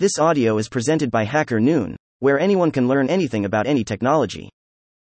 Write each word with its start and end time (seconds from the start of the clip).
This 0.00 0.18
audio 0.18 0.56
is 0.56 0.70
presented 0.70 1.10
by 1.10 1.26
HackerNoon, 1.26 1.94
where 2.20 2.40
anyone 2.40 2.70
can 2.70 2.88
learn 2.88 3.10
anything 3.10 3.44
about 3.44 3.66
any 3.66 3.84
technology. 3.84 4.48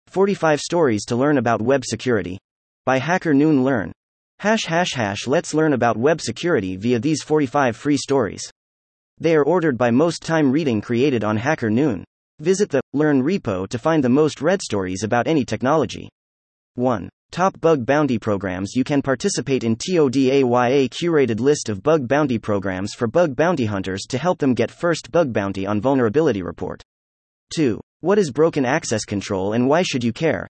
45 0.07 0.59
stories 0.59 1.05
to 1.05 1.15
learn 1.15 1.37
about 1.37 1.61
web 1.61 1.85
security. 1.85 2.37
By 2.85 2.99
HackerNoon 2.99 3.63
Learn. 3.63 3.93
Hash 4.39 4.65
hash 4.65 4.91
hash 4.93 5.27
let's 5.27 5.53
learn 5.53 5.71
about 5.71 5.95
web 5.95 6.19
security 6.19 6.75
via 6.75 6.99
these 6.99 7.23
45 7.23 7.77
free 7.77 7.95
stories. 7.95 8.43
They 9.17 9.33
are 9.33 9.45
ordered 9.45 9.77
by 9.77 9.91
most 9.91 10.23
time 10.23 10.51
reading 10.51 10.81
created 10.81 11.23
on 11.23 11.39
HackerNoon. 11.39 12.03
Visit 12.41 12.69
the 12.69 12.81
Learn 12.91 13.23
repo 13.23 13.69
to 13.69 13.79
find 13.79 14.03
the 14.03 14.09
most 14.09 14.41
read 14.41 14.61
stories 14.61 15.03
about 15.03 15.25
any 15.25 15.45
technology. 15.45 16.09
1. 16.75 17.07
Top 17.31 17.57
bug 17.61 17.85
bounty 17.85 18.19
programs 18.19 18.75
You 18.75 18.83
can 18.83 19.01
participate 19.01 19.63
in 19.63 19.77
TODAYA 19.77 20.89
curated 20.89 21.39
list 21.39 21.69
of 21.69 21.81
bug 21.81 22.05
bounty 22.05 22.37
programs 22.37 22.93
for 22.93 23.07
bug 23.07 23.37
bounty 23.37 23.63
hunters 23.63 24.01
to 24.09 24.17
help 24.17 24.39
them 24.39 24.53
get 24.53 24.69
first 24.69 25.13
bug 25.13 25.31
bounty 25.31 25.65
on 25.65 25.79
vulnerability 25.79 26.41
report. 26.41 26.83
2. 27.55 27.79
What 28.01 28.19
is 28.19 28.31
broken 28.31 28.65
access 28.65 29.05
control 29.05 29.53
and 29.53 29.69
why 29.69 29.81
should 29.81 30.03
you 30.03 30.11
care? 30.11 30.45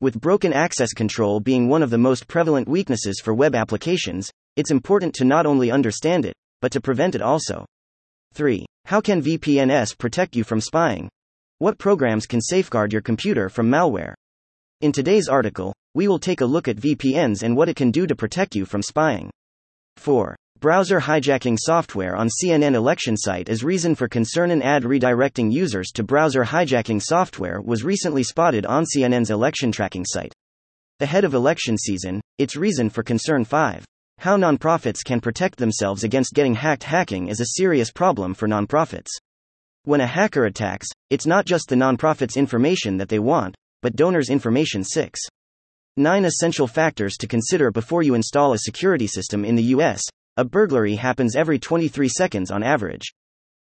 With 0.00 0.20
broken 0.20 0.52
access 0.52 0.92
control 0.92 1.38
being 1.38 1.68
one 1.68 1.84
of 1.84 1.90
the 1.90 1.98
most 1.98 2.26
prevalent 2.26 2.66
weaknesses 2.66 3.20
for 3.22 3.32
web 3.32 3.54
applications, 3.54 4.28
it's 4.56 4.72
important 4.72 5.14
to 5.14 5.24
not 5.24 5.46
only 5.46 5.70
understand 5.70 6.24
it, 6.24 6.34
but 6.60 6.72
to 6.72 6.80
prevent 6.80 7.14
it 7.14 7.22
also. 7.22 7.64
3. 8.34 8.66
How 8.86 9.00
can 9.00 9.22
VPNs 9.22 9.96
protect 9.96 10.34
you 10.34 10.42
from 10.42 10.60
spying? 10.60 11.08
What 11.58 11.78
programs 11.78 12.26
can 12.26 12.40
safeguard 12.40 12.92
your 12.92 13.02
computer 13.02 13.48
from 13.48 13.70
malware? 13.70 14.14
In 14.82 14.92
today's 14.92 15.26
article, 15.26 15.72
we 15.94 16.06
will 16.06 16.18
take 16.18 16.42
a 16.42 16.44
look 16.44 16.68
at 16.68 16.76
VPNs 16.76 17.42
and 17.42 17.56
what 17.56 17.70
it 17.70 17.76
can 17.76 17.90
do 17.90 18.06
to 18.06 18.14
protect 18.14 18.54
you 18.54 18.66
from 18.66 18.82
spying. 18.82 19.30
4. 19.96 20.36
Browser 20.60 21.00
hijacking 21.00 21.56
software 21.58 22.14
on 22.14 22.28
CNN 22.28 22.74
election 22.74 23.16
site 23.16 23.48
as 23.48 23.64
reason 23.64 23.94
for 23.94 24.06
concern 24.06 24.50
and 24.50 24.62
ad 24.62 24.82
redirecting 24.82 25.50
users 25.50 25.88
to 25.94 26.02
browser 26.02 26.44
hijacking 26.44 27.00
software 27.00 27.62
was 27.62 27.84
recently 27.84 28.22
spotted 28.22 28.66
on 28.66 28.84
CNN's 28.84 29.30
election 29.30 29.72
tracking 29.72 30.04
site. 30.04 30.34
Ahead 31.00 31.24
of 31.24 31.32
election 31.32 31.78
season, 31.78 32.20
it's 32.36 32.54
reason 32.54 32.90
for 32.90 33.02
concern 33.02 33.46
5. 33.46 33.82
How 34.18 34.36
nonprofits 34.36 35.02
can 35.02 35.22
protect 35.22 35.56
themselves 35.56 36.04
against 36.04 36.34
getting 36.34 36.54
hacked. 36.54 36.82
Hacking 36.82 37.28
is 37.28 37.40
a 37.40 37.56
serious 37.56 37.90
problem 37.90 38.34
for 38.34 38.46
nonprofits. 38.46 39.08
When 39.84 40.02
a 40.02 40.06
hacker 40.06 40.44
attacks, 40.44 40.88
it's 41.08 41.24
not 41.24 41.46
just 41.46 41.70
the 41.70 41.76
nonprofit's 41.76 42.36
information 42.36 42.98
that 42.98 43.08
they 43.08 43.18
want, 43.18 43.56
but 43.86 43.94
donors' 43.94 44.30
information. 44.30 44.82
6. 44.82 45.20
9 45.96 46.24
Essential 46.24 46.66
factors 46.66 47.16
to 47.16 47.28
consider 47.28 47.70
before 47.70 48.02
you 48.02 48.16
install 48.16 48.52
a 48.52 48.58
security 48.58 49.06
system 49.06 49.44
in 49.44 49.54
the 49.54 49.62
US. 49.76 50.02
A 50.36 50.44
burglary 50.44 50.96
happens 50.96 51.36
every 51.36 51.60
23 51.60 52.08
seconds 52.08 52.50
on 52.50 52.64
average. 52.64 53.04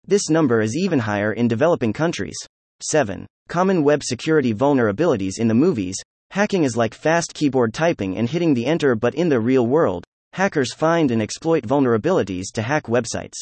This 0.08 0.30
number 0.30 0.62
is 0.62 0.78
even 0.78 1.00
higher 1.00 1.34
in 1.34 1.50
developing 1.50 1.92
countries. 1.92 2.38
7. 2.82 3.28
Common 3.50 3.84
web 3.84 4.06
security 4.06 4.54
vulnerabilities 4.54 5.38
in 5.38 5.50
the 5.50 5.54
movies. 5.54 5.98
Hacking 6.32 6.64
is 6.64 6.78
like 6.78 6.94
fast 6.94 7.34
keyboard 7.34 7.74
typing 7.74 8.16
and 8.16 8.30
hitting 8.30 8.54
the 8.54 8.68
enter, 8.68 8.96
but 8.96 9.16
in 9.16 9.28
the 9.28 9.42
real 9.42 9.68
world, 9.68 10.06
hackers 10.32 10.74
find 10.74 11.12
and 11.12 11.22
exploit 11.22 11.66
vulnerabilities 11.66 12.54
to 12.54 12.62
hack 12.62 12.84
websites. 12.84 13.36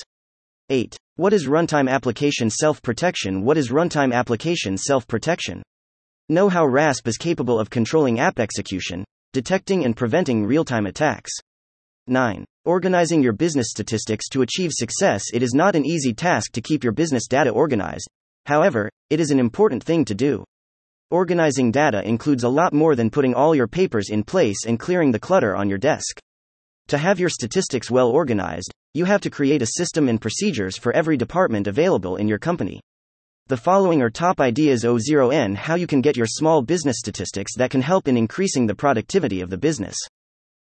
8. 0.72 0.98
What 1.18 1.34
is 1.34 1.46
runtime 1.46 1.88
application 1.88 2.50
self 2.50 2.82
protection? 2.82 3.44
What 3.44 3.60
is 3.60 3.70
runtime 3.70 4.12
application 4.12 4.76
self 4.76 5.06
protection? 5.08 5.62
Know 6.30 6.48
how 6.48 6.66
RASP 6.66 7.06
is 7.10 7.18
capable 7.18 7.60
of 7.60 7.70
controlling 7.70 8.22
app 8.22 8.40
execution, 8.40 9.04
detecting 9.34 9.84
and 9.84 9.94
preventing 9.94 10.46
real 10.46 10.64
time 10.64 10.86
attacks. 10.86 11.34
9. 12.08 12.46
Organizing 12.64 13.22
your 13.22 13.34
business 13.34 13.72
statistics 13.72 14.30
to 14.30 14.42
achieve 14.42 14.72
success. 14.72 15.26
It 15.34 15.44
is 15.44 15.54
not 15.54 15.76
an 15.76 15.86
easy 15.86 16.14
task 16.14 16.54
to 16.54 16.62
keep 16.62 16.82
your 16.82 16.94
business 16.94 17.28
data 17.28 17.50
organized. 17.50 18.08
However, 18.46 18.90
it 19.10 19.20
is 19.20 19.32
an 19.32 19.40
important 19.40 19.84
thing 19.84 20.06
to 20.06 20.16
do. 20.16 20.46
Organizing 21.12 21.72
data 21.72 22.02
includes 22.08 22.46
a 22.46 22.50
lot 22.50 22.72
more 22.72 22.96
than 22.96 23.10
putting 23.10 23.34
all 23.34 23.54
your 23.54 23.68
papers 23.68 24.10
in 24.10 24.24
place 24.24 24.66
and 24.66 24.80
clearing 24.80 25.12
the 25.12 25.20
clutter 25.20 25.58
on 25.58 25.68
your 25.68 25.78
desk. 25.78 26.22
To 26.88 26.98
have 26.98 27.20
your 27.20 27.30
statistics 27.30 27.92
well 27.92 28.08
organized, 28.08 28.72
you 28.94 29.04
have 29.04 29.20
to 29.22 29.30
create 29.30 29.62
a 29.62 29.74
system 29.76 30.08
and 30.08 30.22
procedures 30.22 30.78
for 30.78 30.96
every 30.96 31.18
department 31.18 31.68
available 31.68 32.16
in 32.16 32.30
your 32.30 32.40
company. 32.40 32.80
The 33.48 33.58
following 33.58 34.02
are 34.02 34.10
top 34.10 34.40
ideas 34.40 34.86
O0N 34.86 35.54
how 35.58 35.76
you 35.76 35.86
can 35.86 36.00
get 36.00 36.16
your 36.16 36.26
small 36.26 36.62
business 36.62 36.96
statistics 37.00 37.58
that 37.58 37.72
can 37.72 37.82
help 37.82 38.08
in 38.08 38.16
increasing 38.16 38.66
the 38.66 38.74
productivity 38.74 39.42
of 39.42 39.50
the 39.50 39.58
business. 39.58 39.98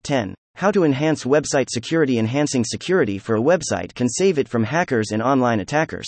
10. 0.04 0.36
How 0.54 0.70
to 0.70 0.84
enhance 0.84 1.24
website 1.24 1.68
security. 1.68 2.20
Enhancing 2.20 2.64
security 2.64 3.18
for 3.18 3.34
a 3.34 3.42
website 3.42 3.92
can 3.92 4.08
save 4.08 4.38
it 4.38 4.48
from 4.48 4.62
hackers 4.62 5.10
and 5.10 5.20
online 5.20 5.58
attackers. 5.58 6.06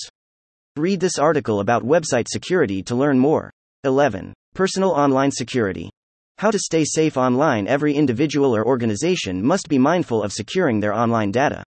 Read 0.76 1.00
this 1.00 1.18
article 1.18 1.58
about 1.58 1.82
website 1.82 2.28
security 2.28 2.80
to 2.84 2.94
learn 2.94 3.18
more. 3.18 3.50
11. 3.82 4.32
Personal 4.54 4.90
online 4.90 5.32
security. 5.32 5.90
How 6.38 6.52
to 6.52 6.60
stay 6.60 6.84
safe 6.84 7.16
online. 7.16 7.66
Every 7.66 7.94
individual 7.94 8.54
or 8.54 8.64
organization 8.64 9.44
must 9.44 9.68
be 9.68 9.78
mindful 9.78 10.22
of 10.22 10.32
securing 10.32 10.78
their 10.78 10.94
online 10.94 11.32
data. 11.32 11.64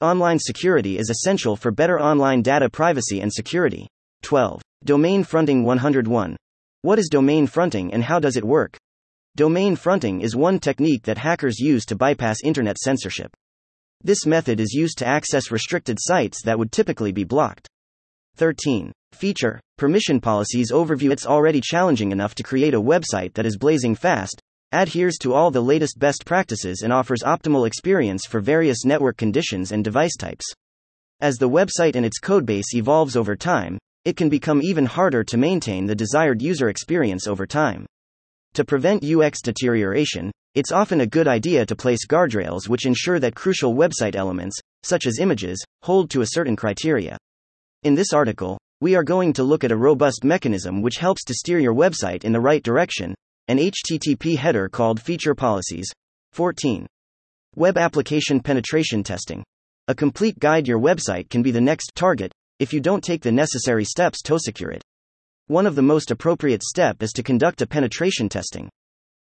Online 0.00 0.40
security 0.40 0.98
is 0.98 1.08
essential 1.08 1.54
for 1.54 1.70
better 1.70 2.00
online 2.00 2.42
data 2.42 2.68
privacy 2.68 3.20
and 3.20 3.32
security. 3.32 3.86
12. 4.24 4.62
Domain 4.84 5.22
fronting 5.22 5.64
101. 5.64 6.36
What 6.80 6.98
is 6.98 7.08
domain 7.10 7.46
fronting 7.46 7.92
and 7.92 8.02
how 8.02 8.18
does 8.18 8.36
it 8.36 8.44
work? 8.44 8.76
Domain 9.36 9.76
fronting 9.76 10.22
is 10.22 10.34
one 10.34 10.58
technique 10.58 11.02
that 11.02 11.18
hackers 11.18 11.60
use 11.60 11.84
to 11.86 11.94
bypass 11.94 12.38
internet 12.42 12.78
censorship. 12.78 13.30
This 14.02 14.24
method 14.24 14.60
is 14.60 14.72
used 14.72 14.96
to 14.98 15.06
access 15.06 15.50
restricted 15.50 15.98
sites 16.00 16.42
that 16.44 16.58
would 16.58 16.72
typically 16.72 17.12
be 17.12 17.24
blocked. 17.24 17.68
13. 18.36 18.92
Feature 19.12 19.60
Permission 19.76 20.20
policies 20.20 20.72
overview. 20.72 21.10
It's 21.10 21.26
already 21.26 21.60
challenging 21.60 22.10
enough 22.10 22.34
to 22.36 22.42
create 22.42 22.74
a 22.74 22.80
website 22.80 23.34
that 23.34 23.46
is 23.46 23.58
blazing 23.58 23.94
fast, 23.94 24.40
adheres 24.72 25.18
to 25.18 25.34
all 25.34 25.50
the 25.50 25.60
latest 25.60 25.98
best 25.98 26.24
practices, 26.24 26.80
and 26.82 26.92
offers 26.92 27.22
optimal 27.22 27.66
experience 27.66 28.24
for 28.26 28.40
various 28.40 28.86
network 28.86 29.18
conditions 29.18 29.70
and 29.72 29.84
device 29.84 30.16
types. 30.16 30.46
As 31.20 31.36
the 31.36 31.48
website 31.48 31.94
and 31.94 32.06
its 32.06 32.20
codebase 32.20 32.74
evolves 32.74 33.16
over 33.16 33.36
time, 33.36 33.78
it 34.04 34.16
can 34.16 34.28
become 34.28 34.62
even 34.62 34.86
harder 34.86 35.24
to 35.24 35.36
maintain 35.36 35.86
the 35.86 35.94
desired 35.94 36.42
user 36.42 36.68
experience 36.68 37.26
over 37.26 37.46
time. 37.46 37.86
To 38.54 38.64
prevent 38.64 39.04
UX 39.04 39.40
deterioration, 39.42 40.30
it's 40.54 40.72
often 40.72 41.00
a 41.00 41.06
good 41.06 41.26
idea 41.26 41.66
to 41.66 41.74
place 41.74 42.06
guardrails 42.06 42.68
which 42.68 42.86
ensure 42.86 43.18
that 43.18 43.34
crucial 43.34 43.74
website 43.74 44.14
elements, 44.14 44.56
such 44.82 45.06
as 45.06 45.18
images, 45.18 45.64
hold 45.82 46.10
to 46.10 46.20
a 46.20 46.26
certain 46.26 46.54
criteria. 46.54 47.16
In 47.82 47.94
this 47.94 48.12
article, 48.12 48.58
we 48.80 48.94
are 48.94 49.02
going 49.02 49.32
to 49.32 49.42
look 49.42 49.64
at 49.64 49.72
a 49.72 49.76
robust 49.76 50.24
mechanism 50.24 50.82
which 50.82 50.98
helps 50.98 51.24
to 51.24 51.34
steer 51.34 51.58
your 51.58 51.74
website 51.74 52.24
in 52.24 52.32
the 52.32 52.40
right 52.40 52.62
direction 52.62 53.14
an 53.48 53.58
HTTP 53.58 54.38
header 54.38 54.70
called 54.70 54.98
Feature 54.98 55.34
Policies. 55.34 55.92
14. 56.32 56.86
Web 57.56 57.76
Application 57.76 58.40
Penetration 58.40 59.02
Testing. 59.02 59.44
A 59.86 59.94
complete 59.94 60.38
guide 60.38 60.66
your 60.66 60.80
website 60.80 61.28
can 61.28 61.42
be 61.42 61.50
the 61.50 61.60
next 61.60 61.92
target 61.94 62.32
if 62.58 62.72
you 62.72 62.80
don't 62.80 63.02
take 63.02 63.22
the 63.22 63.32
necessary 63.32 63.84
steps 63.84 64.22
to 64.22 64.38
secure 64.38 64.70
it. 64.70 64.82
One 65.46 65.66
of 65.66 65.74
the 65.74 65.82
most 65.82 66.10
appropriate 66.10 66.62
step 66.62 67.02
is 67.02 67.12
to 67.12 67.22
conduct 67.22 67.62
a 67.62 67.66
penetration 67.66 68.28
testing. 68.28 68.70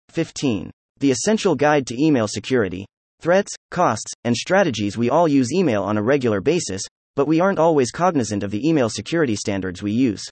15. 0.09 0.71
The 0.99 1.11
essential 1.11 1.55
guide 1.55 1.85
to 1.87 2.01
email 2.01 2.27
security. 2.27 2.85
Threats, 3.19 3.53
costs, 3.71 4.11
and 4.23 4.35
strategies 4.35 4.97
We 4.97 5.09
all 5.09 5.27
use 5.27 5.51
email 5.51 5.83
on 5.83 5.97
a 5.97 6.03
regular 6.03 6.41
basis, 6.41 6.81
but 7.15 7.27
we 7.27 7.39
aren't 7.39 7.59
always 7.59 7.91
cognizant 7.91 8.43
of 8.43 8.51
the 8.51 8.67
email 8.67 8.89
security 8.89 9.35
standards 9.35 9.83
we 9.83 9.91
use. 9.91 10.23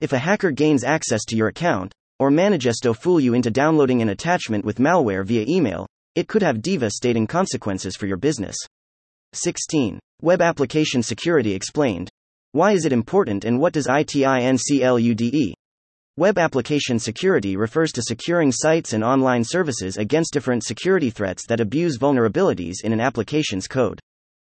If 0.00 0.12
a 0.12 0.18
hacker 0.18 0.50
gains 0.50 0.84
access 0.84 1.24
to 1.26 1.36
your 1.36 1.48
account, 1.48 1.92
or 2.18 2.30
manages 2.30 2.76
to 2.82 2.94
fool 2.94 3.18
you 3.18 3.34
into 3.34 3.50
downloading 3.50 4.02
an 4.02 4.10
attachment 4.10 4.64
with 4.64 4.78
malware 4.78 5.24
via 5.24 5.44
email, 5.48 5.86
it 6.14 6.28
could 6.28 6.42
have 6.42 6.62
devastating 6.62 7.26
consequences 7.26 7.96
for 7.96 8.06
your 8.06 8.16
business. 8.16 8.56
16. 9.32 9.98
Web 10.22 10.42
Application 10.42 11.02
Security 11.02 11.54
Explained. 11.54 12.10
Why 12.52 12.72
is 12.72 12.84
it 12.84 12.92
important 12.92 13.44
and 13.44 13.60
what 13.60 13.72
does 13.72 13.86
ITINCLUDE? 13.86 15.54
Web 16.16 16.36
application 16.36 16.98
security 16.98 17.56
refers 17.56 17.92
to 17.92 18.02
securing 18.02 18.50
sites 18.50 18.92
and 18.92 19.04
online 19.04 19.44
services 19.44 19.96
against 19.98 20.32
different 20.32 20.64
security 20.64 21.10
threats 21.10 21.46
that 21.46 21.60
abuse 21.60 21.96
vulnerabilities 21.96 22.82
in 22.82 22.92
an 22.92 23.00
application's 23.00 23.68
code. 23.68 24.00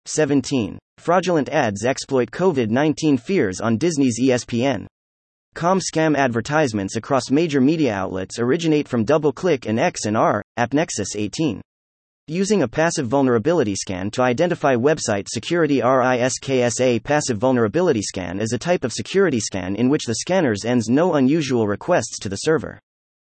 17. 0.07 0.79
Fraudulent 0.99 1.49
ads 1.49 1.85
exploit 1.85 2.31
COVID 2.31 2.71
19 2.71 3.17
fears 3.17 3.61
on 3.61 3.77
Disney's 3.77 4.21
ESPN. 4.21 4.87
Com 5.55 5.81
scam 5.81 6.17
advertisements 6.17 6.95
across 6.95 7.33
major 7.33 7.61
media 7.61 7.93
outlets 7.93 8.39
originate 8.39 8.87
from 8.87 9.05
DoubleClick 9.05 9.67
and 9.67 9.81
Xandr, 9.81 10.43
AppNexus 10.57 11.17
18 11.17 11.61
using 12.31 12.63
a 12.63 12.69
passive 12.69 13.09
vulnerability 13.09 13.75
scan 13.75 14.09
to 14.09 14.23
identify 14.23 14.77
website 14.77 15.27
security 15.27 15.81
RISKSA 15.81 17.03
passive 17.03 17.39
vulnerability 17.39 18.03
scan 18.03 18.41
is 18.41 18.53
a 18.53 18.59
type 18.59 18.85
of 18.85 18.93
security 18.93 19.41
scan 19.41 19.75
in 19.75 19.89
which 19.89 20.05
the 20.05 20.15
scanner 20.15 20.55
ends 20.65 20.89
no 20.89 21.15
unusual 21.15 21.67
requests 21.67 22.21
to 22.21 22.29
the 22.29 22.37
server. 22.37 22.79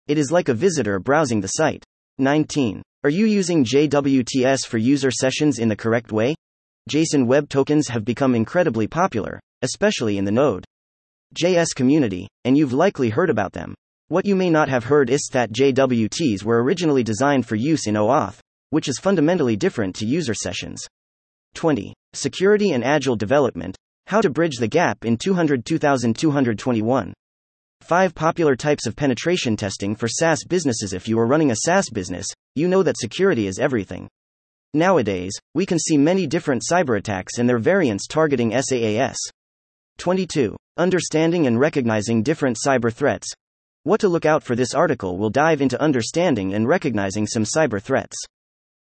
It 0.09 0.19
is 0.19 0.31
like 0.31 0.51
a 0.51 0.55
visitor 0.55 0.99
browsing 0.99 1.41
the 1.41 1.49
site. 1.49 1.83
19. 2.19 2.83
Are 3.03 3.09
you 3.09 3.25
using 3.25 3.65
JWTs 3.65 4.67
for 4.67 4.77
user 4.77 5.11
sessions 5.11 5.59
in 5.59 5.71
the 5.71 5.77
correct 5.77 6.13
way? 6.13 6.35
JSON 6.91 7.27
Web 7.27 7.49
Tokens 7.49 7.89
have 7.89 8.05
become 8.05 8.35
incredibly 8.35 8.87
popular, 8.87 9.41
especially 9.63 10.19
in 10.19 10.27
the 10.27 10.33
Node.js 10.33 11.69
community, 11.75 12.29
and 12.45 12.59
you've 12.59 12.75
likely 12.75 13.09
heard 13.09 13.31
about 13.31 13.55
them. 13.55 13.75
What 14.09 14.27
you 14.27 14.37
may 14.37 14.51
not 14.51 14.69
have 14.69 14.85
heard 14.85 15.09
is 15.09 15.31
that 15.33 15.53
JWTs 15.53 16.45
were 16.45 16.63
originally 16.63 17.03
designed 17.03 17.47
for 17.47 17.57
use 17.57 17.87
in 17.87 17.95
OAuth, 17.95 18.42
which 18.73 18.89
is 18.89 18.99
fundamentally 18.99 19.55
different 19.55 19.95
to 19.95 20.07
user 20.07 20.33
sessions. 20.33 20.87
20. 21.55 21.93
Security 22.15 22.73
and 22.73 22.83
Agile 22.83 23.17
Development 23.17 23.77
How 24.07 24.23
to 24.23 24.31
Bridge 24.31 24.57
the 24.57 24.67
Gap 24.67 25.05
in 25.05 25.19
200 25.19 25.67
2221. 25.67 27.13
5 27.83 28.15
Popular 28.15 28.57
types 28.57 28.87
of 28.87 28.97
penetration 28.97 29.57
testing 29.57 29.95
for 29.95 30.09
SaaS 30.09 30.45
businesses. 30.49 30.95
If 30.95 31.07
you 31.07 31.19
are 31.19 31.27
running 31.27 31.51
a 31.51 31.57
SaaS 31.57 31.91
business, 31.91 32.27
you 32.55 32.67
know 32.67 32.83
that 32.83 32.97
security 32.97 33.47
is 33.47 33.59
everything. 33.59 34.09
Nowadays, 34.73 35.33
we 35.55 35.67
can 35.67 35.79
see 35.79 35.99
many 35.99 36.27
different 36.27 36.63
cyber 36.67 36.97
attacks 36.97 37.37
and 37.37 37.47
their 37.47 37.59
variants 37.59 38.07
targeting 38.07 38.53
SaaS. 38.53 39.19
22. 39.99 40.57
Understanding 40.79 41.47
and 41.47 41.61
recognizing 41.61 42.23
different 42.23 42.57
cyber 42.67 42.91
threats. 42.91 43.29
What 43.83 44.01
to 44.01 44.09
look 44.09 44.25
out 44.25 44.43
for 44.43 44.57
this 44.57 44.73
article 44.73 45.19
will 45.19 45.29
dive 45.29 45.61
into 45.61 45.79
understanding 45.79 46.55
and 46.55 46.67
recognizing 46.67 47.27
some 47.27 47.45
cyber 47.45 47.83
threats. 47.83 48.17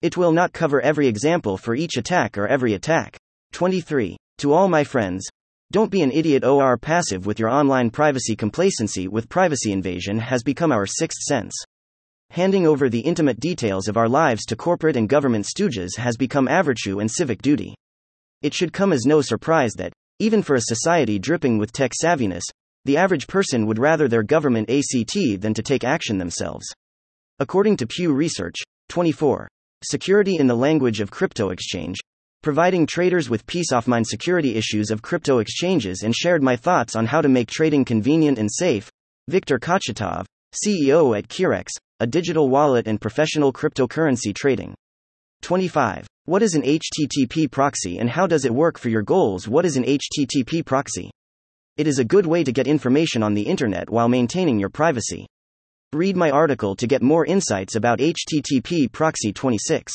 It 0.01 0.17
will 0.17 0.31
not 0.31 0.51
cover 0.51 0.81
every 0.81 1.07
example 1.07 1.57
for 1.57 1.75
each 1.75 1.95
attack 1.95 2.35
or 2.35 2.47
every 2.47 2.73
attack. 2.73 3.17
23. 3.53 4.17
To 4.39 4.51
all 4.51 4.67
my 4.67 4.83
friends, 4.83 5.27
don't 5.71 5.91
be 5.91 6.01
an 6.01 6.11
idiot 6.11 6.43
or 6.43 6.75
passive 6.75 7.27
with 7.27 7.37
your 7.37 7.49
online 7.49 7.91
privacy 7.91 8.35
complacency 8.35 9.07
with 9.07 9.29
privacy 9.29 9.71
invasion 9.71 10.17
has 10.17 10.41
become 10.41 10.71
our 10.71 10.87
sixth 10.87 11.19
sense. 11.21 11.53
Handing 12.31 12.65
over 12.65 12.89
the 12.89 13.01
intimate 13.01 13.39
details 13.39 13.87
of 13.87 13.95
our 13.95 14.09
lives 14.09 14.43
to 14.45 14.55
corporate 14.55 14.95
and 14.95 15.07
government 15.07 15.45
stooges 15.45 15.95
has 15.97 16.17
become 16.17 16.47
a 16.47 16.63
and 16.99 17.11
civic 17.11 17.43
duty. 17.43 17.75
It 18.41 18.55
should 18.55 18.73
come 18.73 18.93
as 18.93 19.05
no 19.05 19.21
surprise 19.21 19.73
that, 19.73 19.93
even 20.17 20.41
for 20.41 20.55
a 20.55 20.61
society 20.61 21.19
dripping 21.19 21.59
with 21.59 21.71
tech 21.71 21.91
savviness, 21.93 22.43
the 22.85 22.97
average 22.97 23.27
person 23.27 23.67
would 23.67 23.77
rather 23.77 24.07
their 24.07 24.23
government 24.23 24.67
ACT 24.67 25.41
than 25.41 25.53
to 25.53 25.61
take 25.61 25.83
action 25.83 26.17
themselves. 26.17 26.65
According 27.37 27.77
to 27.77 27.87
Pew 27.87 28.13
Research, 28.13 28.55
24. 28.89 29.47
Security 29.83 30.37
in 30.37 30.45
the 30.45 30.55
language 30.55 31.01
of 31.01 31.09
crypto 31.09 31.49
exchange, 31.49 31.97
providing 32.43 32.85
traders 32.85 33.31
with 33.31 33.47
peace 33.47 33.71
of 33.71 33.87
mind 33.87 34.05
security 34.05 34.55
issues 34.55 34.91
of 34.91 35.01
crypto 35.01 35.39
exchanges 35.39 36.03
and 36.03 36.15
shared 36.15 36.43
my 36.43 36.55
thoughts 36.55 36.95
on 36.95 37.07
how 37.07 37.19
to 37.19 37.27
make 37.27 37.49
trading 37.49 37.83
convenient 37.83 38.37
and 38.37 38.51
safe. 38.51 38.91
Viktor 39.27 39.57
Kochetov, 39.57 40.25
CEO 40.53 41.17
at 41.17 41.27
Curex, 41.27 41.69
a 41.99 42.05
digital 42.05 42.49
wallet 42.49 42.87
and 42.87 43.01
professional 43.01 43.51
cryptocurrency 43.51 44.35
trading. 44.35 44.75
25. 45.41 46.05
What 46.25 46.43
is 46.43 46.53
an 46.53 46.61
HTTP 46.61 47.49
proxy 47.49 47.97
and 47.97 48.07
how 48.07 48.27
does 48.27 48.45
it 48.45 48.53
work 48.53 48.77
for 48.77 48.89
your 48.89 49.01
goals? 49.01 49.47
What 49.47 49.65
is 49.65 49.77
an 49.77 49.83
HTTP 49.83 50.63
proxy? 50.63 51.09
It 51.77 51.87
is 51.87 51.97
a 51.97 52.05
good 52.05 52.27
way 52.27 52.43
to 52.43 52.51
get 52.51 52.67
information 52.67 53.23
on 53.23 53.33
the 53.33 53.41
internet 53.41 53.89
while 53.89 54.09
maintaining 54.09 54.59
your 54.59 54.69
privacy. 54.69 55.25
Read 55.93 56.15
my 56.15 56.31
article 56.31 56.73
to 56.77 56.87
get 56.87 57.01
more 57.01 57.25
insights 57.25 57.75
about 57.75 57.99
HTTP 57.99 58.89
proxy 58.89 59.33
26. 59.33 59.91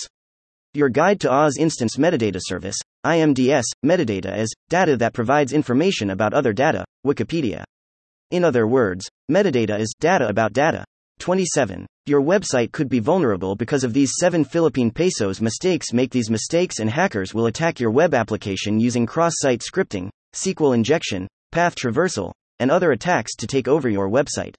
Your 0.75 0.91
guide 0.91 1.19
to 1.21 1.33
Oz 1.33 1.57
Instance 1.57 1.97
Metadata 1.97 2.39
Service, 2.39 2.77
IMDS, 3.07 3.65
metadata 3.83 4.37
is 4.37 4.55
data 4.69 4.99
that 4.99 5.15
provides 5.15 5.55
information 5.55 6.11
about 6.11 6.35
other 6.35 6.53
data, 6.53 6.85
Wikipedia. 7.07 7.65
In 8.31 8.45
other 8.45 8.67
words, 8.67 9.09
metadata 9.33 9.81
is 9.81 9.95
data 9.99 10.29
about 10.29 10.53
data. 10.53 10.85
27. 11.19 11.87
Your 12.05 12.21
website 12.21 12.73
could 12.73 12.91
be 12.91 12.99
vulnerable 12.99 13.57
because 13.57 13.83
of 13.83 13.95
these 13.95 14.13
7 14.21 14.45
Philippine 14.45 14.91
pesos 14.91 15.41
mistakes. 15.41 15.95
Make 15.95 16.11
these 16.11 16.29
mistakes, 16.29 16.79
and 16.79 16.91
hackers 16.91 17.33
will 17.33 17.47
attack 17.47 17.81
your 17.81 17.91
web 17.91 18.13
application 18.13 18.79
using 18.79 19.07
cross 19.07 19.33
site 19.37 19.63
scripting, 19.63 20.11
SQL 20.35 20.75
injection, 20.75 21.27
path 21.53 21.75
traversal, 21.75 22.33
and 22.59 22.71
other 22.71 22.93
attacks 22.93 23.35
to 23.37 23.47
take 23.47 23.67
over 23.67 23.89
your 23.89 24.11
website. 24.11 24.57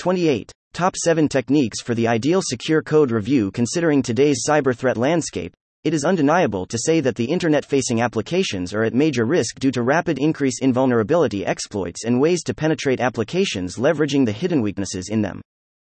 28. 0.00 0.50
Top 0.72 0.94
7 0.96 1.28
Techniques 1.28 1.82
for 1.82 1.94
the 1.94 2.08
Ideal 2.08 2.40
Secure 2.42 2.80
Code 2.80 3.10
Review 3.10 3.50
Considering 3.50 4.00
today's 4.00 4.46
cyber 4.48 4.74
threat 4.74 4.96
landscape, 4.96 5.52
it 5.84 5.92
is 5.92 6.06
undeniable 6.06 6.64
to 6.64 6.78
say 6.78 7.00
that 7.00 7.16
the 7.16 7.26
internet 7.26 7.66
facing 7.66 8.00
applications 8.00 8.72
are 8.72 8.82
at 8.82 8.94
major 8.94 9.26
risk 9.26 9.58
due 9.58 9.70
to 9.70 9.82
rapid 9.82 10.18
increase 10.18 10.62
in 10.62 10.72
vulnerability 10.72 11.44
exploits 11.44 12.04
and 12.04 12.18
ways 12.18 12.42
to 12.44 12.54
penetrate 12.54 12.98
applications 12.98 13.76
leveraging 13.76 14.24
the 14.24 14.32
hidden 14.32 14.62
weaknesses 14.62 15.10
in 15.10 15.20
them. 15.20 15.42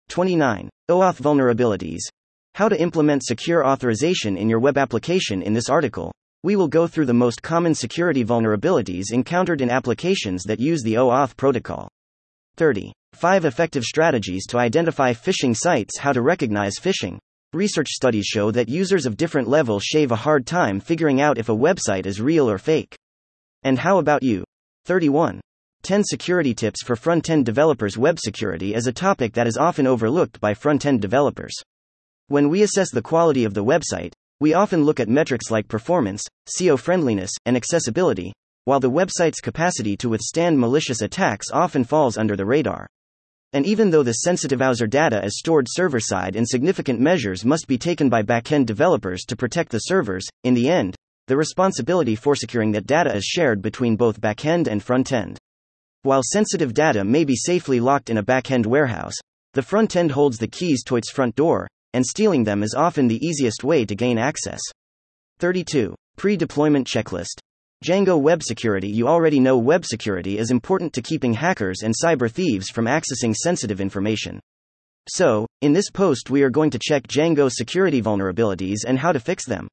29. 0.09 0.71
OAuth 0.91 1.21
vulnerabilities. 1.21 2.01
How 2.55 2.71
to 2.71 2.81
implement 2.81 3.23
secure 3.23 3.67
authorization 3.67 4.39
in 4.39 4.49
your 4.49 4.61
web 4.61 4.79
application. 4.79 5.43
In 5.43 5.53
this 5.53 5.69
article, 5.69 6.11
we 6.43 6.57
will 6.57 6.69
go 6.69 6.87
through 6.87 7.05
the 7.05 7.13
most 7.13 7.43
common 7.43 7.75
security 7.75 8.25
vulnerabilities 8.25 9.13
encountered 9.13 9.61
in 9.61 9.69
applications 9.69 10.45
that 10.45 10.59
use 10.59 10.83
the 10.83 10.95
OAuth 10.95 11.37
protocol. 11.37 11.91
30. 12.57 12.95
5 13.15 13.45
Effective 13.45 13.85
strategies 13.85 14.47
to 14.47 14.59
identify 14.59 15.13
phishing 15.13 15.55
sites. 15.55 15.99
How 15.99 16.13
to 16.13 16.23
recognize 16.23 16.79
phishing. 16.81 17.19
Research 17.53 17.89
studies 17.89 18.25
show 18.25 18.51
that 18.51 18.69
users 18.69 19.05
of 19.05 19.17
different 19.17 19.47
levels 19.47 19.83
shave 19.85 20.11
a 20.11 20.17
hard 20.17 20.47
time 20.47 20.81
figuring 20.81 21.21
out 21.21 21.37
if 21.37 21.49
a 21.49 21.57
website 21.57 22.07
is 22.07 22.21
real 22.21 22.49
or 22.49 22.57
fake. 22.57 22.97
And 23.63 23.79
how 23.79 23.99
about 23.99 24.23
you? 24.23 24.45
31. 24.87 25.41
10 25.83 26.05
Security 26.05 26.55
Tips 26.55 26.83
for 26.83 26.97
Front 26.97 27.29
End 27.29 27.45
Developers 27.45 27.99
Web 27.99 28.19
security 28.19 28.75
is 28.75 28.87
a 28.87 28.93
topic 28.93 29.35
that 29.35 29.47
is 29.47 29.59
often 29.59 29.87
overlooked 29.87 30.41
by 30.41 30.55
front 30.55 30.87
end 30.87 31.03
developers. 31.03 31.55
When 32.29 32.49
we 32.49 32.63
assess 32.63 32.91
the 32.91 33.03
quality 33.03 33.45
of 33.45 33.53
the 33.53 33.65
website, 33.65 34.13
we 34.41 34.55
often 34.55 34.85
look 34.85 35.01
at 35.01 35.11
metrics 35.11 35.51
like 35.51 35.69
performance, 35.69 36.23
SEO 36.57 36.79
friendliness, 36.79 37.33
and 37.45 37.57
accessibility, 37.57 38.33
while 38.65 38.81
the 38.81 38.91
website's 38.91 39.41
capacity 39.41 39.97
to 39.99 40.09
withstand 40.09 40.59
malicious 40.59 41.03
attacks 41.03 41.51
often 41.53 41.85
falls 41.85 42.17
under 42.17 42.37
the 42.37 42.47
radar. 42.47 42.87
And 43.53 43.67
even 43.67 43.91
though 43.91 44.05
the 44.05 44.13
sensitive 44.13 44.61
user 44.61 44.87
data 44.87 45.25
is 45.25 45.39
stored 45.39 45.67
server 45.69 45.99
side 45.99 46.37
and 46.37 46.49
significant 46.49 47.01
measures 47.01 47.45
must 47.45 47.67
be 47.67 47.77
taken 47.77 48.09
by 48.09 48.23
backend 48.23 48.67
developers 48.67 49.25
to 49.25 49.37
protect 49.37 49.73
the 49.73 49.79
servers, 49.79 50.27
in 50.45 50.55
the 50.55 50.69
end, 50.69 50.95
the 51.27 51.37
responsibility 51.37 52.15
for 52.15 52.37
securing 52.37 52.73
that 52.73 52.87
data 52.87 53.15
is 53.15 53.25
shared 53.25 53.61
between 53.61 53.97
both 53.97 54.21
backend 54.21 54.69
and 54.69 54.83
front 54.83 55.13
end. 55.13 55.39
While 56.03 56.23
sensitive 56.23 56.75
data 56.75 57.05
may 57.05 57.25
be 57.25 57.37
safely 57.37 57.81
locked 57.81 58.09
in 58.09 58.19
a 58.19 58.23
backend 58.23 58.67
warehouse, 58.67 59.15
the 59.55 59.63
front 59.63 59.97
end 59.97 60.13
holds 60.13 60.39
the 60.39 60.49
keys 60.49 60.85
to 60.85 60.97
its 60.97 61.11
front 61.11 61.35
door, 61.35 61.67
and 61.93 62.07
stealing 62.07 62.45
them 62.45 62.63
is 62.63 62.75
often 62.75 63.09
the 63.09 63.25
easiest 63.25 63.65
way 63.65 63.85
to 63.85 63.97
gain 63.97 64.17
access. 64.17 64.61
32. 65.41 65.95
Pre 66.17 66.37
deployment 66.37 66.87
checklist. 66.87 67.41
Django 67.83 68.21
Web 68.21 68.43
Security 68.43 68.89
You 68.89 69.09
already 69.09 69.41
know 69.41 69.57
web 69.57 69.87
security 69.87 70.37
is 70.37 70.51
important 70.51 70.93
to 70.93 71.01
keeping 71.01 71.33
hackers 71.33 71.81
and 71.83 71.95
cyber 71.95 72.31
thieves 72.31 72.69
from 72.69 72.85
accessing 72.85 73.35
sensitive 73.35 73.81
information. 73.81 74.39
So, 75.09 75.47
in 75.63 75.73
this 75.73 75.89
post, 75.89 76.29
we 76.29 76.43
are 76.43 76.51
going 76.51 76.69
to 76.73 76.79
check 76.79 77.05
Django 77.05 77.51
security 77.51 78.03
vulnerabilities 78.03 78.81
and 78.87 78.99
how 78.99 79.13
to 79.13 79.19
fix 79.19 79.47
them. 79.47 79.67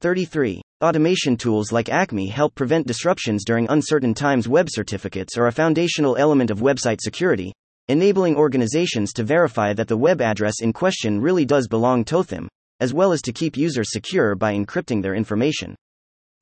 33. 0.00 0.62
Automation 0.82 1.36
tools 1.36 1.70
like 1.70 1.90
Acme 1.90 2.28
help 2.28 2.54
prevent 2.54 2.86
disruptions 2.86 3.44
during 3.44 3.68
uncertain 3.68 4.14
times. 4.14 4.48
Web 4.48 4.68
certificates 4.70 5.36
are 5.36 5.48
a 5.48 5.52
foundational 5.52 6.16
element 6.16 6.50
of 6.50 6.60
website 6.60 7.02
security, 7.02 7.52
enabling 7.88 8.36
organizations 8.36 9.12
to 9.12 9.22
verify 9.22 9.74
that 9.74 9.88
the 9.88 9.98
web 9.98 10.22
address 10.22 10.62
in 10.62 10.72
question 10.72 11.20
really 11.20 11.44
does 11.44 11.68
belong 11.68 12.06
to 12.06 12.22
them, 12.22 12.48
as 12.80 12.94
well 12.94 13.12
as 13.12 13.20
to 13.20 13.34
keep 13.34 13.54
users 13.54 13.92
secure 13.92 14.34
by 14.34 14.54
encrypting 14.54 15.02
their 15.02 15.14
information. 15.14 15.76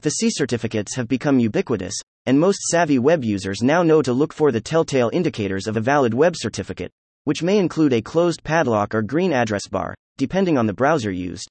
The 0.02 0.10
C 0.10 0.30
certificates 0.30 0.96
have 0.96 1.06
become 1.06 1.38
ubiquitous, 1.38 1.94
and 2.26 2.38
most 2.38 2.58
savvy 2.62 2.98
web 2.98 3.22
users 3.22 3.62
now 3.62 3.84
know 3.84 4.02
to 4.02 4.12
look 4.12 4.32
for 4.32 4.50
the 4.50 4.60
telltale 4.60 5.10
indicators 5.12 5.68
of 5.68 5.76
a 5.76 5.80
valid 5.80 6.12
web 6.12 6.34
certificate, 6.36 6.90
which 7.22 7.44
may 7.44 7.56
include 7.56 7.92
a 7.92 8.02
closed 8.02 8.42
padlock 8.42 8.96
or 8.96 9.02
green 9.02 9.32
address 9.32 9.68
bar, 9.70 9.94
depending 10.16 10.58
on 10.58 10.66
the 10.66 10.72
browser 10.72 11.12
used. 11.12 11.48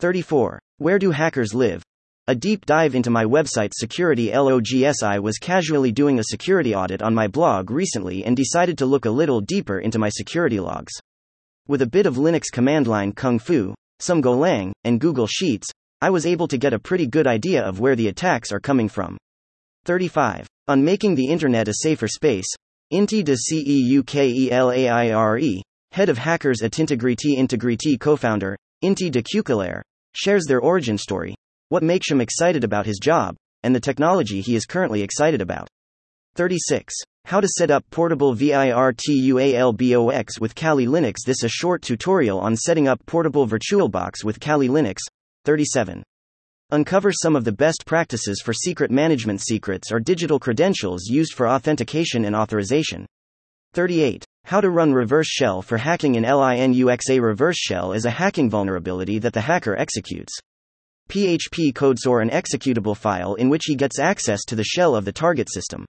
34. 0.00 0.58
Where 0.78 0.98
do 0.98 1.12
hackers 1.12 1.54
live? 1.54 1.80
A 2.26 2.34
deep 2.34 2.66
dive 2.66 2.96
into 2.96 3.08
my 3.08 3.24
website's 3.24 3.78
security 3.78 4.30
LOGSI 4.30 5.22
was 5.22 5.38
casually 5.38 5.92
doing 5.92 6.18
a 6.18 6.24
security 6.24 6.74
audit 6.74 7.02
on 7.02 7.14
my 7.14 7.28
blog 7.28 7.70
recently 7.70 8.24
and 8.24 8.36
decided 8.36 8.76
to 8.78 8.86
look 8.86 9.04
a 9.04 9.10
little 9.10 9.40
deeper 9.40 9.78
into 9.78 10.00
my 10.00 10.08
security 10.08 10.58
logs. 10.58 10.92
With 11.68 11.82
a 11.82 11.86
bit 11.86 12.06
of 12.06 12.16
Linux 12.16 12.46
command 12.52 12.88
line 12.88 13.12
kung 13.12 13.38
fu, 13.38 13.76
some 14.00 14.20
Golang, 14.20 14.72
and 14.82 15.00
Google 15.00 15.28
Sheets, 15.28 15.68
I 16.02 16.10
was 16.10 16.26
able 16.26 16.46
to 16.48 16.58
get 16.58 16.74
a 16.74 16.78
pretty 16.78 17.06
good 17.06 17.26
idea 17.26 17.64
of 17.64 17.80
where 17.80 17.96
the 17.96 18.08
attacks 18.08 18.52
are 18.52 18.60
coming 18.60 18.88
from. 18.88 19.16
35. 19.86 20.46
On 20.68 20.84
making 20.84 21.14
the 21.14 21.26
internet 21.26 21.68
a 21.68 21.74
safer 21.74 22.06
space, 22.06 22.44
Inti 22.92 23.24
de 23.24 23.34
Ceukelaire, 23.34 25.62
head 25.92 26.08
of 26.10 26.18
hackers 26.18 26.60
at 26.62 26.72
Intigriti 26.72 27.38
Intigriti 27.38 27.98
co 27.98 28.14
founder, 28.14 28.54
Inti 28.84 29.10
de 29.10 29.22
Ceukelaire, 29.22 29.80
shares 30.14 30.44
their 30.46 30.60
origin 30.60 30.98
story, 30.98 31.34
what 31.70 31.82
makes 31.82 32.10
him 32.10 32.20
excited 32.20 32.62
about 32.62 32.84
his 32.84 32.98
job, 32.98 33.34
and 33.62 33.74
the 33.74 33.80
technology 33.80 34.42
he 34.42 34.54
is 34.54 34.66
currently 34.66 35.00
excited 35.02 35.40
about. 35.40 35.66
36. 36.34 36.92
How 37.24 37.40
to 37.40 37.48
set 37.48 37.70
up 37.70 37.84
portable 37.90 38.36
VIRTUALBOX 38.36 40.40
with 40.40 40.54
Kali 40.54 40.86
Linux. 40.86 41.24
This 41.24 41.38
is 41.38 41.44
a 41.44 41.48
short 41.48 41.80
tutorial 41.80 42.38
on 42.38 42.54
setting 42.54 42.86
up 42.86 43.00
portable 43.06 43.48
VirtualBox 43.48 44.22
with 44.22 44.38
Kali 44.38 44.68
Linux, 44.68 44.98
37. 45.46 46.02
Uncover 46.72 47.12
some 47.12 47.36
of 47.36 47.44
the 47.44 47.52
best 47.52 47.84
practices 47.86 48.42
for 48.44 48.52
secret 48.52 48.90
management 48.90 49.40
secrets 49.40 49.92
or 49.92 50.00
digital 50.00 50.40
credentials 50.40 51.04
used 51.06 51.34
for 51.34 51.48
authentication 51.48 52.24
and 52.24 52.34
authorization. 52.34 53.06
38. 53.72 54.24
How 54.44 54.60
to 54.60 54.70
run 54.70 54.92
reverse 54.92 55.28
shell 55.28 55.62
for 55.62 55.76
hacking 55.76 56.16
in 56.16 56.24
Linux. 56.24 57.08
A 57.08 57.20
reverse 57.20 57.58
shell 57.58 57.92
is 57.92 58.06
a 58.06 58.10
hacking 58.10 58.50
vulnerability 58.50 59.20
that 59.20 59.32
the 59.32 59.40
hacker 59.40 59.76
executes. 59.76 60.32
PHP 61.08 61.72
codes 61.72 62.06
or 62.06 62.20
an 62.22 62.30
executable 62.30 62.96
file 62.96 63.34
in 63.34 63.48
which 63.48 63.66
he 63.66 63.76
gets 63.76 64.00
access 64.00 64.44
to 64.46 64.56
the 64.56 64.64
shell 64.64 64.96
of 64.96 65.04
the 65.04 65.12
target 65.12 65.48
system. 65.48 65.86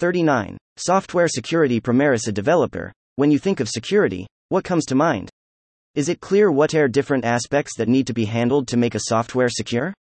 39. 0.00 0.58
Software 0.76 1.28
security. 1.28 1.80
Primaris 1.80 2.28
a 2.28 2.32
developer. 2.32 2.92
When 3.16 3.30
you 3.30 3.38
think 3.38 3.60
of 3.60 3.70
security, 3.70 4.26
what 4.50 4.64
comes 4.64 4.84
to 4.84 4.94
mind? 4.94 5.30
Is 5.94 6.08
it 6.08 6.20
clear 6.20 6.50
what 6.50 6.74
are 6.74 6.88
different 6.88 7.26
aspects 7.26 7.76
that 7.76 7.86
need 7.86 8.06
to 8.06 8.14
be 8.14 8.24
handled 8.24 8.66
to 8.68 8.78
make 8.78 8.94
a 8.94 9.08
software 9.08 9.50
secure? 9.50 9.92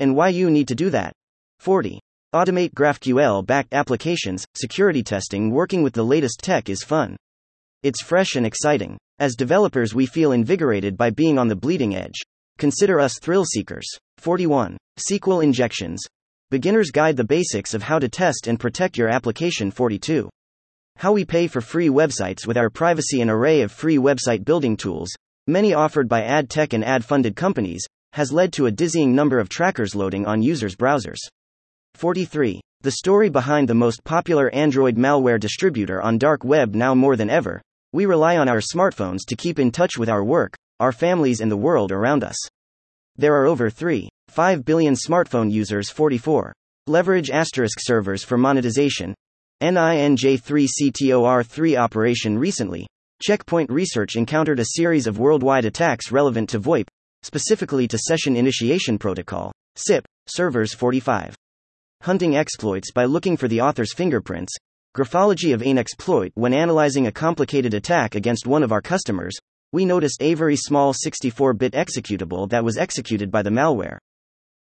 And 0.00 0.16
why 0.16 0.30
you 0.30 0.50
need 0.50 0.66
to 0.66 0.74
do 0.74 0.90
that? 0.90 1.12
40. 1.60 2.00
Automate 2.34 2.74
GraphQL 2.74 3.46
backed 3.46 3.72
applications, 3.72 4.44
security 4.56 5.04
testing 5.04 5.52
working 5.52 5.84
with 5.84 5.92
the 5.92 6.02
latest 6.02 6.40
tech 6.42 6.68
is 6.68 6.82
fun. 6.82 7.16
It's 7.84 8.02
fresh 8.02 8.34
and 8.34 8.44
exciting. 8.44 8.98
As 9.20 9.36
developers, 9.36 9.94
we 9.94 10.04
feel 10.04 10.32
invigorated 10.32 10.96
by 10.96 11.10
being 11.10 11.38
on 11.38 11.46
the 11.46 11.54
bleeding 11.54 11.94
edge. 11.94 12.18
Consider 12.58 12.98
us 12.98 13.20
thrill 13.22 13.44
seekers. 13.44 13.86
41. 14.18 14.76
SQL 14.98 15.44
injections. 15.44 16.02
Beginner's 16.50 16.90
Guide 16.90 17.16
The 17.16 17.22
basics 17.22 17.72
of 17.72 17.84
how 17.84 18.00
to 18.00 18.08
test 18.08 18.48
and 18.48 18.58
protect 18.58 18.98
your 18.98 19.08
application. 19.08 19.70
42. 19.70 20.28
How 21.00 21.12
we 21.12 21.24
pay 21.24 21.46
for 21.46 21.62
free 21.62 21.88
websites 21.88 22.46
with 22.46 22.58
our 22.58 22.68
privacy. 22.68 23.22
An 23.22 23.30
array 23.30 23.62
of 23.62 23.72
free 23.72 23.96
website 23.96 24.44
building 24.44 24.76
tools, 24.76 25.08
many 25.46 25.72
offered 25.72 26.10
by 26.10 26.24
ad 26.24 26.50
tech 26.50 26.74
and 26.74 26.84
ad 26.84 27.06
funded 27.06 27.34
companies, 27.34 27.86
has 28.12 28.34
led 28.34 28.52
to 28.52 28.66
a 28.66 28.70
dizzying 28.70 29.14
number 29.14 29.38
of 29.38 29.48
trackers 29.48 29.94
loading 29.94 30.26
on 30.26 30.42
users' 30.42 30.76
browsers. 30.76 31.16
43. 31.94 32.60
The 32.82 32.90
story 32.90 33.30
behind 33.30 33.66
the 33.66 33.74
most 33.74 34.04
popular 34.04 34.50
Android 34.50 34.96
malware 34.96 35.40
distributor 35.40 36.02
on 36.02 36.18
dark 36.18 36.44
web 36.44 36.74
now 36.74 36.94
more 36.94 37.16
than 37.16 37.30
ever. 37.30 37.62
We 37.94 38.04
rely 38.04 38.36
on 38.36 38.50
our 38.50 38.60
smartphones 38.60 39.20
to 39.28 39.36
keep 39.36 39.58
in 39.58 39.70
touch 39.70 39.96
with 39.96 40.10
our 40.10 40.22
work, 40.22 40.54
our 40.80 40.92
families, 40.92 41.40
and 41.40 41.50
the 41.50 41.56
world 41.56 41.92
around 41.92 42.22
us. 42.22 42.36
There 43.16 43.34
are 43.36 43.46
over 43.46 43.70
3. 43.70 44.06
5 44.28 44.64
billion 44.66 44.92
smartphone 44.92 45.50
users 45.50 45.88
44. 45.88 46.52
Leverage 46.88 47.30
asterisk 47.30 47.78
servers 47.80 48.22
for 48.22 48.36
monetization. 48.36 49.14
NINJ3CTOR3 49.62 51.76
operation 51.76 52.38
recently. 52.38 52.86
Checkpoint 53.22 53.70
Research 53.70 54.16
encountered 54.16 54.58
a 54.58 54.76
series 54.76 55.06
of 55.06 55.18
worldwide 55.18 55.66
attacks 55.66 56.10
relevant 56.10 56.48
to 56.48 56.58
VoIP, 56.58 56.86
specifically 57.22 57.86
to 57.86 57.98
Session 57.98 58.36
Initiation 58.36 58.98
Protocol, 58.98 59.52
SIP, 59.76 60.06
servers 60.26 60.72
45. 60.72 61.36
Hunting 62.02 62.36
exploits 62.36 62.92
by 62.92 63.04
looking 63.04 63.36
for 63.36 63.48
the 63.48 63.60
author's 63.60 63.92
fingerprints. 63.92 64.54
Graphology 64.96 65.52
of 65.52 65.60
an 65.60 65.76
exploit 65.76 66.32
When 66.34 66.54
analyzing 66.54 67.06
a 67.06 67.12
complicated 67.12 67.74
attack 67.74 68.14
against 68.14 68.46
one 68.46 68.62
of 68.62 68.72
our 68.72 68.80
customers, 68.80 69.36
we 69.72 69.84
noticed 69.84 70.22
a 70.22 70.32
very 70.32 70.56
small 70.56 70.94
64 70.94 71.52
bit 71.52 71.74
executable 71.74 72.48
that 72.48 72.64
was 72.64 72.78
executed 72.78 73.30
by 73.30 73.42
the 73.42 73.50
malware. 73.50 73.98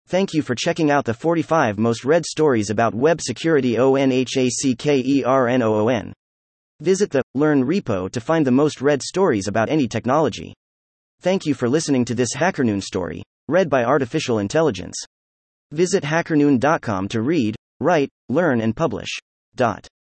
Thank 0.07 0.33
you 0.33 0.41
for 0.41 0.55
checking 0.55 0.89
out 0.89 1.03
the 1.03 1.13
45 1.13 1.77
most 1.77 2.05
read 2.05 2.25
stories 2.25 2.69
about 2.69 2.95
web 2.95 3.19
security 3.19 3.77
ONHACKERNOON. 3.77 6.13
Visit 6.79 7.11
the 7.11 7.21
Learn 7.35 7.65
repo 7.65 8.09
to 8.11 8.21
find 8.21 8.47
the 8.47 8.51
most 8.51 8.79
read 8.79 9.03
stories 9.03 9.49
about 9.49 9.69
any 9.69 9.85
technology. 9.85 10.53
Thank 11.19 11.45
you 11.45 11.53
for 11.53 11.67
listening 11.67 12.05
to 12.05 12.15
this 12.15 12.33
HackerNoon 12.33 12.81
story, 12.81 13.21
read 13.49 13.69
by 13.69 13.83
Artificial 13.83 14.39
Intelligence. 14.39 14.95
Visit 15.73 16.05
hackerNoon.com 16.05 17.09
to 17.09 17.21
read, 17.21 17.57
write, 17.81 18.07
learn, 18.29 18.61
and 18.61 18.73
publish. 18.73 19.09
Dot. 19.55 19.89